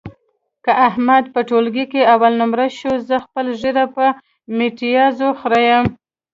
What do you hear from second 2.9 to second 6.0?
زه خپله ږیره په میتیازو خرېیم.